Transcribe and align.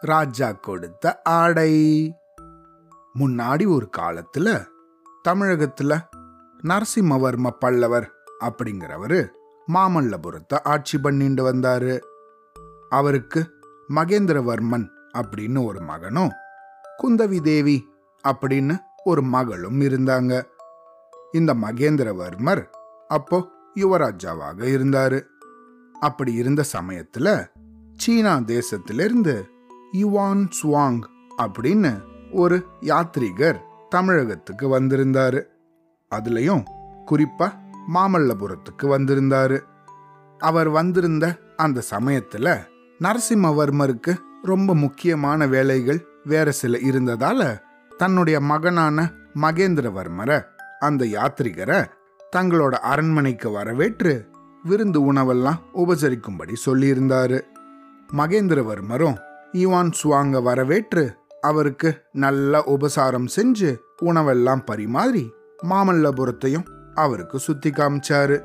ராஜா 0.00 0.52
கொடுத்த 0.52 1.20
ஆடை. 1.22 1.72
முன்னாடி 3.18 3.68
ஒரு 3.74 3.90
காலத்துல 3.96 4.66
தமிழகத்துல 5.28 6.00
நரசிம்மவர்ம 6.62 7.50
பல்லவர் 7.50 8.10
அப்படிங்கிறவரு 8.40 9.28
மாமல்லபுரத்தை 9.72 10.58
ஆட்சி 10.62 10.98
பண்ணிட்டு 10.98 11.52
வந்தாரு. 11.52 11.98
அவருக்கு 12.88 13.50
மகேந்திரவர்மன் 13.88 14.86
அப்படின்னு 15.18 15.64
ஒரு 15.64 15.80
மகனும் 15.80 16.30
குந்தவி 17.02 17.40
தேவி 17.40 17.88
அப்படின்னு 18.28 18.78
ஒரு 19.04 19.22
மகளும் 19.22 19.80
இருந்தாங்க. 19.80 20.42
இந்த 21.32 21.54
மகேந்திரவர்மர் 21.54 22.64
அப்போ 23.08 23.48
யுவராஜாவாக 23.74 24.60
இருந்தாரு. 24.76 25.22
அப்படி 26.04 26.32
இருந்த 26.32 26.62
சமயத்துல 26.72 27.28
சீனா 27.96 28.32
தேசத்திலிருந்து 28.36 29.34
யுவான் 29.92 30.44
சுவாங் 30.58 31.00
அப்படின்னு 31.38 31.92
ஒரு 32.32 32.56
யாத்ரீகர் 32.80 33.58
தமிழகத்துக்கு 33.88 34.66
வந்திருந்தாரு. 34.78 35.40
அதுலயும் 36.10 36.64
குறிப்பா 37.06 37.48
மாமல்லபுரத்துக்கு 37.94 38.86
வந்திருந்தாரு. 38.94 39.58
அவர் 40.38 40.68
வந்திருந்த 40.68 41.24
அந்த 41.56 41.82
சமயத்துல 41.90 42.46
நரசிம்மவர்மருக்கு 42.98 44.12
ரொம்ப 44.42 44.74
முக்கியமான 44.74 45.46
வேலைகள் 45.46 46.00
வேற 46.24 46.50
சில 46.50 46.78
இருந்ததால 46.78 47.40
தன்னுடைய 47.96 48.40
மகனான 48.40 49.10
மகேந்திரவர்மரை 49.40 50.38
அந்த 50.80 51.04
யாத்ரிகரை 51.16 51.80
தங்களோட 52.36 52.74
அரண்மனைக்கு 52.92 53.50
வரவேற்று 53.50 54.14
விருந்து 54.64 55.12
உணவெல்லாம் 55.12 55.60
உபசரிக்கும்படி 55.74 56.54
சொல்லியிருந்தாரு. 56.66 57.40
மகேந்திரவர்மரும் 58.16 59.16
ஈவான் 59.52 59.90
சுவாங்க 60.02 60.42
வரவேற்று 60.42 61.16
அவருக்கு 61.40 62.02
நல்ல 62.12 62.62
உபசாரம் 62.64 63.26
செஞ்சு 63.36 63.76
உணவெல்லாம் 64.02 64.64
பரிமாறி 64.64 65.32
மாமல்லபுரத்தையும் 65.62 66.66
அவருக்கு 66.94 67.38
சுத்தி 67.38 67.70
காமிச்சாரு. 67.70 68.44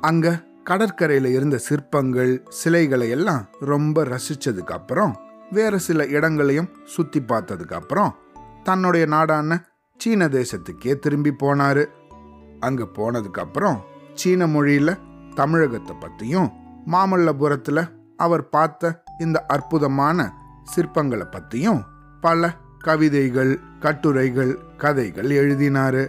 அங்க 0.00 0.44
கடற்கரையில 0.70 1.24
இருந்த 1.24 1.58
சிற்பங்கள் 1.58 2.46
சிலைகளை 2.48 3.10
எல்லாம் 3.10 3.48
ரொம்ப 3.60 4.04
ரசிச்சதுக்கு 4.04 4.72
அப்புறம் 4.72 5.20
வேற 5.50 5.78
சில 5.78 6.06
இடங்களையும் 6.06 6.68
சுத்தி 6.84 7.20
பார்த்ததுக்கு 7.20 7.72
அப்புறம் 7.72 8.14
தன்னுடைய 8.62 9.06
நாடான 9.06 9.64
சீன 9.96 10.28
தேசத்துக்கே 10.28 10.98
திரும்பி 10.98 11.30
போனாரு. 11.30 11.86
அங்க 12.60 12.88
போனதுக்கு 12.98 13.40
அப்புறம் 13.40 13.84
சீன 14.14 14.46
மொழியில 14.46 14.98
தமிழகத்தை 15.34 15.94
பற்றியும் 16.00 16.48
மாமல்லபுரத்தில் 16.86 17.90
அவர் 18.16 18.48
பார்த்த 18.48 19.02
இந்த 19.18 19.38
அற்புதமான 19.46 20.32
சிற்பங்களை 20.74 21.26
பற்றியும் 21.30 21.80
பல 22.20 22.50
கவிதைகள் 22.78 23.52
கட்டுரைகள் 23.80 24.58
கதைகள் 24.76 25.28
எழுதினாரு. 25.30 26.02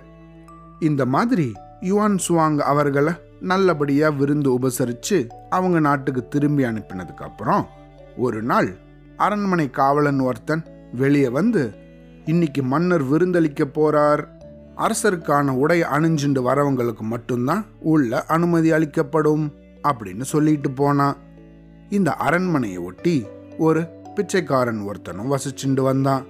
இந்த 0.80 1.06
மாதிரி 1.06 1.54
யுவான் 1.82 2.18
சுவாங் 2.28 2.58
அவர்களை 2.58 3.14
நல்லபடியா 3.40 4.10
விருந்து 4.10 4.50
உபசரிச்சு 4.60 5.18
அவங்க 5.50 5.80
நாட்டுக்கு 5.80 6.28
திரும்பி 6.28 6.64
அனுப்பினதுக்கு 6.64 7.24
அப்புறம் 7.30 7.68
ஒரு 8.18 8.44
நாள் 8.44 8.70
அரண்மனை 9.18 9.70
காவலன் 9.70 10.20
ஒருத்தன் 10.20 10.64
வெளியே 10.92 11.30
வந்து 11.30 11.64
இன்னைக்கு 12.26 12.64
மன்னர் 12.64 13.04
விருந்தளிக்க 13.04 13.64
போறார். 13.74 14.24
அரசருக்கான 14.78 15.50
உடை 15.50 15.82
அணிஞ்சுண்டு 15.82 16.42
வரவங்களுக்கு 16.44 17.00
மட்டும்தான் 17.00 17.66
உள்ள 17.80 18.26
அனுமதி 18.26 18.72
அளிக்கப்படும் 18.72 19.54
அப்படின்னு 19.84 20.22
சொல்லிட்டு 20.22 20.72
போனான் 20.72 21.18
இந்த 21.90 22.14
அரண்மனையை 22.14 22.78
ஒட்டி 22.78 23.26
ஒரு 23.58 23.88
பிச்சைக்காரன் 24.16 24.82
ஒருத்தனும் 24.82 25.36
வசிச்சுண்டு 25.36 25.82
வந்தான். 25.82 26.26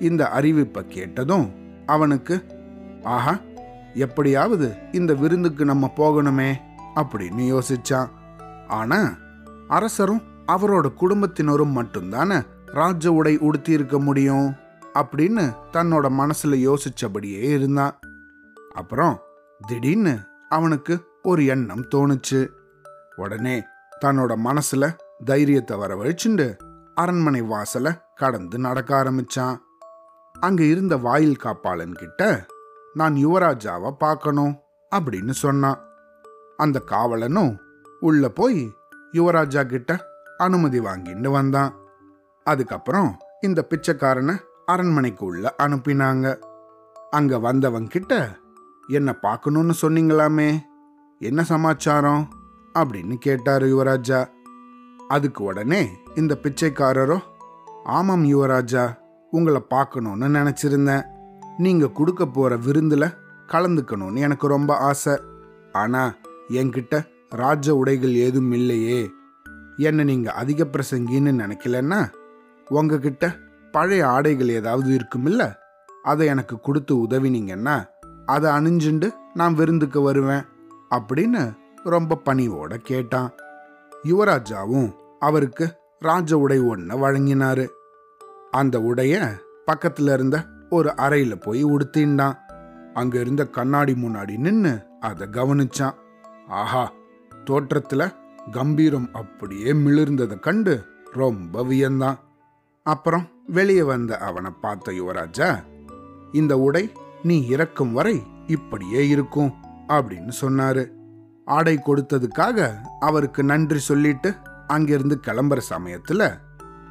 இந்த 0.00 0.30
அறிவிப்பை 0.34 0.86
கேட்டதும் 0.86 1.50
அவனுக்கு 1.86 2.44
ஆஹா 3.02 3.38
எப்படியாவது 3.94 4.74
இந்த 4.92 5.14
விருந்துக்கு 5.14 5.64
நம்ம 5.64 5.92
போகணுமே 5.96 6.54
அப்படின்னு 6.94 7.58
யோசிச்சான். 7.58 8.08
ஆனா 8.68 9.16
அரசரும் 9.68 10.22
அவரோட 10.46 10.94
குடும்பத்தினரும் 10.94 11.76
மட்டும்தானே 11.82 12.46
ராஜ 12.66 13.12
உடை 13.12 13.38
உடுத்தி 13.38 13.72
இருக்க 13.72 13.98
முடியும்? 13.98 14.54
அப்படின்னு 14.94 15.56
தன்னோட 15.72 16.06
மனசுல 16.20 16.56
யோசிச்சபடியே 16.68 17.40
இருந்தான். 17.40 17.98
அப்புறம் 18.74 19.20
திடீர்னு 19.66 20.18
அவனுக்கு 20.48 21.00
ஒரு 21.22 21.46
எண்ணம் 21.46 21.84
தோணுச்சு. 21.94 22.48
உடனே 23.16 23.62
தன்னோட 24.04 24.32
மனசுல 24.44 24.96
தைரியத்தை 25.24 25.76
வரவழைச்சுண்டு 25.78 26.56
அரண்மனை 26.94 27.42
வாசல 27.42 28.00
கடந்து 28.14 28.58
நடக்க 28.58 29.04
ஆரம்பிச்சான். 29.04 29.56
அங்க 30.40 30.62
இருந்த 30.64 30.96
வாயில் 30.96 31.40
காப்பாளன் 31.42 31.94
கிட்ட 31.94 32.46
நான் 32.94 33.14
யுவராஜாவை 33.14 33.90
பார்க்கணும் 33.90 34.58
அப்படின்னு 34.96 35.30
சொன்னான். 35.30 35.78
அந்த 36.56 36.82
காவலனும் 36.86 37.58
உள்ள 38.00 38.28
போய் 38.28 38.72
யுவராஜா 39.12 39.66
கிட்ட 39.66 40.06
அனுமதி 40.38 40.80
வாங்கிட்டு 40.80 41.30
வந்தான். 41.30 41.74
அதுக்கப்புறம் 42.44 43.18
இந்த 43.40 43.66
பிச்சைக்காரனை 43.70 44.34
அரண்மனைக்கு 44.66 45.24
உள்ள 45.24 45.54
அனுப்பினாங்க. 45.62 46.38
அங்க 47.10 47.38
வந்தவங்க 47.38 47.88
கிட்ட 47.88 48.38
என்ன 48.88 49.12
பார்க்கணும்னு 49.12 49.72
சொன்னீங்களாமே? 49.82 50.58
என்ன 51.18 51.42
சமாச்சாரம்? 51.42 52.28
அப்படின்னு 52.78 53.14
கேட்டார் 53.14 53.62
யுவராஜா. 53.62 54.28
அதுக்கு 55.08 55.44
உடனே 55.44 55.88
இந்த 56.14 56.38
பிச்சைக்காரரோ 56.42 57.18
ஆமாம் 57.84 58.24
யுவராஜா 58.24 58.98
உங்களை 59.30 59.60
பார்க்கணும்னு 59.60 60.28
நினைச்சிருந்தேன். 60.28 61.04
நீங்க 61.58 61.88
கொடுக்க 61.88 62.26
போற 62.26 62.56
விருந்துல 62.56 63.14
கலந்துக்கணும்னு 63.46 64.18
எனக்கு 64.18 64.46
ரொம்ப 64.46 64.76
ஆசை. 64.76 65.20
ஆனா 65.72 66.14
என்கிட்ட 66.48 67.06
ராஜ 67.30 67.74
உடைகள் 67.74 68.14
ஏதும் 68.14 68.52
இல்லையே. 68.52 69.10
என்ன 69.76 70.02
நீங்க 70.02 70.32
அதிக 70.32 70.64
பிரசங்கின்னு 70.64 71.32
நினைக்கலன்னா 71.32 72.12
உங்ககிட்ட 72.68 73.36
பழைய 73.72 74.08
ஆடைகள் 74.08 74.48
ஏதாவது 74.48 74.96
இருக்குமில்ல? 74.96 75.54
அதை 76.02 76.26
எனக்கு 76.26 76.60
கொடுத்து 76.60 76.96
உதவினீங்கன்னா 76.96 77.88
அதை 78.26 78.50
அணிஞ்சுண்டு 78.50 79.14
நான் 79.34 79.54
விருந்துக்கு 79.54 80.00
வருவேன் 80.00 80.42
அப்படின்னு 80.90 81.56
ரொம்ப 81.84 82.20
பணிவோட 82.24 82.74
கேட்டான். 82.74 83.30
யுவராஜாவும் 84.04 84.94
அவருக்கு 85.18 85.74
ராஜ 85.98 86.38
உடை 86.38 86.60
ஒன்று 86.60 86.98
வழங்கினாரு. 86.98 87.68
அந்த 88.50 88.80
உடைய 88.80 89.32
பக்கத்துல 89.72 90.12
இருந்த 90.12 90.46
ஒரு 90.70 90.94
அறையில 90.96 91.40
போய் 91.40 91.64
உடுத்தின்டான் 91.64 92.38
அங்க 92.94 93.20
இருந்த 93.20 93.46
கண்ணாடி 93.46 93.92
முன்னாடி 93.92 94.38
நின்று 94.38 94.82
அதை 95.00 95.26
கவனிச்சான். 95.26 95.94
ஆஹா! 96.48 96.92
தோற்றத்துல 97.44 98.12
கம்பீரம் 98.50 99.08
அப்படியே 99.12 99.72
மிளிர்ந்ததை 99.72 100.40
கண்டு 100.40 100.84
ரொம்ப 101.12 101.62
வியந்தான். 101.62 102.18
அப்புறம் 102.82 103.28
வெளியே 103.46 103.82
வந்த 103.82 104.18
அவனை 104.18 104.50
பார்த்த 104.60 104.92
யுவராஜா 104.92 105.62
இந்த 106.32 106.58
உடை 106.58 106.92
நீ 107.22 107.46
இறக்கும் 107.46 107.92
வரை 107.92 108.22
இப்படியே 108.46 109.08
இருக்கும் 109.08 109.54
அப்படின்னு 109.88 110.32
சொன்னாரு. 110.40 110.86
ஆடை 111.44 111.80
கொடுத்ததுக்காக 111.86 112.74
அவருக்கு 113.00 113.44
நன்றி 113.44 113.78
சொல்லிட்டு 113.78 114.34
அங்கிருந்து 114.66 115.20
கிளம்புற 115.26 115.60
சமயத்துல 115.70 116.38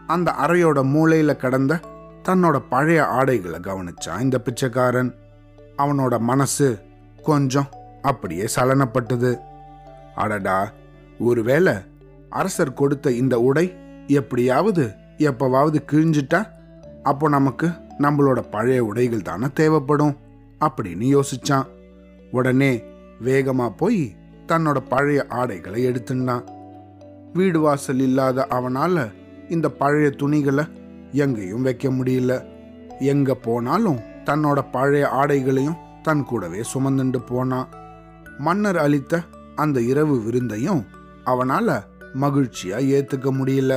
அந்த 0.07 0.31
அறையோட 0.31 0.79
மூளையில 0.83 1.35
கடந்த 1.35 1.79
தன்னோட 2.23 2.61
பழைய 2.69 3.05
ஆடைகளை 3.05 3.59
கவனிச்சான் 3.59 4.19
இந்த 4.19 4.39
பிச்சைக்காரன். 4.41 5.15
அவனோட 5.77 6.19
மனசு 6.19 6.79
கொஞ்சம் 7.23 7.67
அப்படியே 8.01 8.47
சலனப்பட்டது. 8.55 9.39
அடடா! 10.15 10.71
ஒருவேளை 11.19 11.73
அரசர் 12.29 12.73
கொடுத்த 12.73 13.11
இந்த 13.11 13.39
உடை 13.39 13.75
எப்படியாவது 14.07 14.91
எப்போவாவது 15.27 15.79
கிழிஞ்சிட்டா 15.91 16.41
அப்போ 17.03 17.29
நமக்கு 17.29 17.67
நம்மளோட 17.99 18.39
பழைய 18.49 18.85
உடைகள் 18.85 19.21
தானே 19.21 19.47
தேவைப்படும் 19.53 20.17
அப்படின்னு 20.59 21.05
யோசிச்சான். 21.15 21.67
உடனே 22.31 22.83
வேகமாக 23.19 23.71
போய் 23.71 24.01
தன்னோட 24.47 24.77
பழைய 24.89 25.25
ஆடைகளை 25.29 25.79
எடுத்துட்டான் 25.85 26.45
வீடு 27.33 27.59
வாசல் 27.59 27.99
இல்லாத 27.99 28.45
அவனால் 28.47 29.03
இந்த 29.49 29.67
பழைய 29.71 30.09
துணிகளை 30.09 30.65
எங்கேயும் 31.11 31.61
வைக்க 31.61 31.89
முடியல. 31.89 32.33
எங்கே 32.99 33.33
போனாலும் 33.33 33.99
தன்னோட 34.25 34.59
பழைய 34.71 35.05
ஆடைகளையும் 35.07 35.79
தன் 36.01 36.23
கூடவே 36.23 36.61
சுமந்துண்டு 36.73 37.19
போனான். 37.25 37.69
மன்னர் 38.37 38.77
அளித்த 38.77 39.23
அந்த 39.55 39.77
இரவு 39.81 40.15
விருந்தையும் 40.21 40.83
அவனால் 41.23 41.73
மகிழ்ச்சியாக 42.13 42.89
ஏற்றுக்க 42.95 43.29
முடியல. 43.39 43.73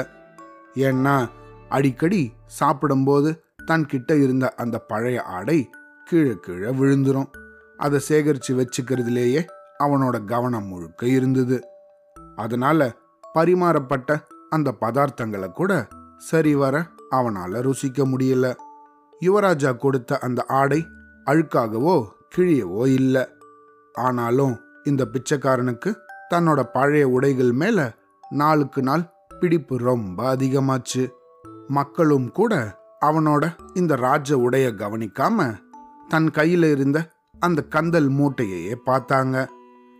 ஏன்னா 0.74 1.30
அடிக்கடி 1.68 2.32
சாப்பிடும்போது 2.46 3.44
தன் 3.66 3.86
கிட்ட 3.86 4.16
இருந்த 4.16 4.54
அந்த 4.56 4.78
பழைய 4.78 5.22
ஆடை 5.22 5.70
கீழே 6.04 6.36
கீழே 6.40 6.68
விழுந்துரும். 6.68 7.30
அதை 7.76 7.98
சேகரித்து 7.98 8.54
வச்சுக்கிறதுலேயே 8.56 9.46
அவனோட 9.78 10.24
கவனம் 10.24 10.66
முழுக்க 10.66 11.06
இருந்தது. 11.06 11.64
அதனால 12.36 12.92
பரிமாறப்பட்ட 13.34 14.22
அந்த 14.50 14.74
பதார்த்தங்களை 14.80 15.48
கூட 15.48 15.88
சரிவர 16.18 16.86
அவனால் 17.10 17.52
ருசிக்க 17.52 18.04
முடியல. 18.04 18.54
யுவராஜா 19.20 19.76
கொடுத்த 19.76 20.18
அந்த 20.18 20.44
ஆடை 20.48 20.86
அழுக்காகவோ 21.26 22.06
கிழியவோ 22.36 22.86
இல்லை. 22.86 23.26
ஆனாலும் 23.92 24.60
இந்த 24.84 25.08
பிச்சைக்காரனுக்கு 25.12 25.94
தன்னோட 26.30 26.62
பழைய 26.62 27.08
உடைகள் 27.08 27.52
மேல 27.52 27.92
நாளுக்கு 28.30 28.82
நாள் 28.82 29.13
பிடிப்பு 29.40 29.78
ரொம்ப 29.78 30.36
அதிகமாச்சு. 30.36 31.10
மக்களும் 31.68 32.30
கூட 32.30 32.78
அவனோட 33.00 33.56
இந்த 33.74 33.96
ராஜ 33.96 34.38
உடைய 34.38 34.68
கவனிக்காம 34.68 35.54
தன் 36.08 36.30
கையில 36.34 36.70
இருந்த 36.70 37.10
அந்த 37.38 37.62
கந்தல் 37.62 38.10
மூட்டையையே 38.10 38.74
பார்த்தாங்க. 38.86 39.46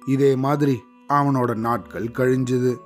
இதே 0.07 0.37
மாதிரி 0.37 0.83
அவனோட 1.09 1.55
நாட்கள் 1.55 2.05
கழிஞ்சுது. 2.05 2.77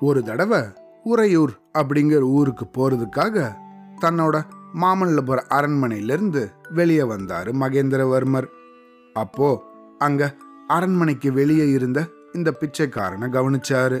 ஒரு 0.00 0.22
தடவை 0.22 0.62
உறையூர் 1.04 1.60
அப்படிங்கிற 1.78 2.20
ஊருக்கு 2.20 2.64
போறதுக்காக 2.64 3.54
தன்னோட 4.00 4.42
மாமல்லபுர 4.74 5.38
அரண்மனையிலிருந்து 5.48 6.50
வெளியே 6.70 7.00
வந்தாரு 7.00 7.52
மகேந்திரவர்மர். 7.60 8.46
அப்போ 9.14 9.62
அங்க 9.98 10.34
அரண்மனைக்கு 10.68 11.32
வெளியே 11.32 11.68
இருந்த 11.68 12.06
இந்த 12.32 12.54
பிச்சைக்காரனை 12.60 13.28
கவனிச்சாரு. 13.28 14.00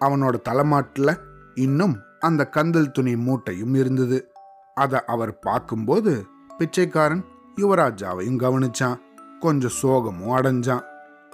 அவனோட 0.00 0.40
தலைமாட்டில் 0.40 1.18
இன்னும் 1.54 1.98
அந்த 2.20 2.48
கந்தல் 2.48 2.90
துணி 2.90 3.16
மூட்டையும் 3.16 3.74
இருந்தது. 3.74 4.30
அதை 4.74 5.00
அவர் 5.06 5.38
பார்க்கும்போது 5.38 6.24
பிச்சைக்காரன் 6.58 7.24
யுவராஜாவையும் 7.56 8.38
கவனிச்சான். 8.38 9.00
கொஞ்சம் 9.40 9.76
சோகமும் 9.82 10.34
அடைஞ்சான். 10.34 10.82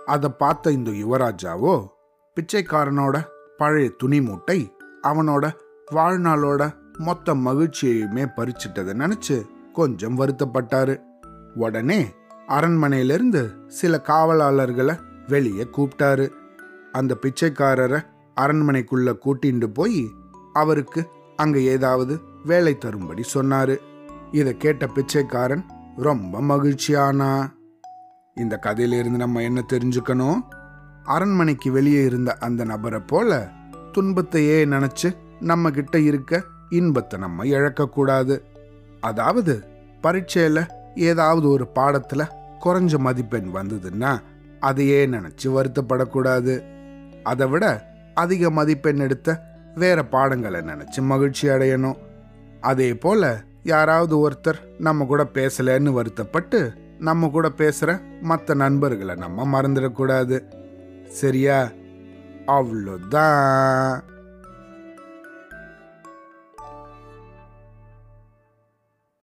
அதை 0.07 0.31
பார்த்த 0.31 0.71
இந்த 0.71 0.91
யுவராஜாவோ 0.91 1.87
பிச்சைக்காரனோட 2.37 3.25
பழைய 3.57 3.91
துணி 3.99 4.21
மூட்டை 4.21 4.77
அவனோட 5.03 5.53
வாழ்நாளோட 5.91 6.73
மொத்த 6.99 7.35
மகிழ்ச்சியையுமே 7.35 8.27
பறிச்சிட்டதை 8.37 8.95
நினைச்சு 8.95 9.45
கொஞ்சம் 9.73 10.19
வருத்தப்பட்டாரு. 10.19 11.01
உடனே 11.55 12.15
அரண்மனையிலிருந்து 12.49 13.67
சில 13.67 14.03
காவலாளர்களை 14.07 14.99
வெளியே 15.29 15.69
கூப்பிட்டாரு. 15.77 16.29
அந்த 16.93 17.17
பிச்சைக்காரரை 17.23 18.01
அரண்மனைக்குள்ள 18.41 19.15
கூட்டிண்டு 19.25 19.67
போய் 19.67 20.11
அவருக்கு 20.53 21.07
அங்க 21.37 21.59
ஏதாவது 21.59 22.21
வேலை 22.45 22.79
தரும்படி 22.79 23.23
சொன்னாரு. 23.35 23.77
இதை 24.33 24.57
கேட்ட 24.57 24.87
பிச்சைக்காரன் 24.87 25.65
ரொம்ப 25.97 26.41
மகிழ்ச்சியானா. 26.41 27.47
இந்த 28.35 28.57
கதையிலிருந்து 28.57 29.19
நம்ம 29.19 29.43
என்ன 29.43 29.65
தெரிஞ்சுக்கணும்? 29.73 30.41
அரண்மனைக்கு 31.05 31.73
வெளியே 31.73 32.05
இருந்த 32.05 32.37
அந்த 32.41 32.65
நபரை 32.65 33.01
போல 33.01 33.49
துன்பத்தையே 33.93 34.65
நினைச்சு 34.65 35.17
நம்ம 35.41 35.71
கிட்ட 35.71 36.01
இருக்க 36.01 36.43
இன்பத்தை 36.71 37.21
நம்ம 37.21 37.45
இழக்கக்கூடாது. 37.45 38.41
அதாவது 39.01 39.65
பரீட்சையில 40.03 40.69
ஏதாவது 40.95 41.49
ஒரு 41.49 41.67
பாடத்துல 41.75 42.29
குறைஞ்ச 42.65 42.99
மதிப்பெண் 42.99 43.51
வந்ததுன்னா 43.55 44.19
அதையே 44.61 45.07
நினைச்சு 45.07 45.45
வருத்தப்படக்கூடாது. 45.45 46.63
அதை 47.23 47.47
விட 47.47 47.93
அதிக 48.15 48.51
மதிப்பெண் 48.51 48.99
எடுத்த 48.99 49.43
வேற 49.75 50.05
பாடங்களை 50.05 50.61
நினைச்சு 50.61 51.03
மகிழ்ச்சி 51.03 51.49
அடையணும். 51.49 51.97
அதே 52.61 52.95
போல 52.95 53.43
யாராவது 53.63 54.31
ஒருத்தர் 54.31 54.79
நம்ம 54.79 55.05
கூட 55.05 55.27
பேசலன்னு 55.35 55.93
வருத்தப்பட்டு 55.93 56.73
நம்ம 56.99 57.29
கூட 57.29 57.49
பேசுற 57.49 58.01
மற்ற 58.21 58.55
நண்பர்களை 58.55 59.15
நம்ம 59.15 59.61
மறந்துடக்கூடாது. 59.61 60.43
சரியா? 61.07 61.71
அவ்வளோதான். 62.47 64.01